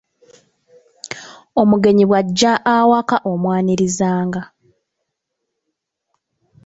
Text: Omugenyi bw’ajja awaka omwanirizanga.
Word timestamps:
Omugenyi 1.61 2.03
bw’ajja 2.09 2.53
awaka 2.75 3.17
omwanirizanga. 3.31 4.41